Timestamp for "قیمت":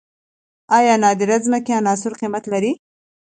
2.21-2.43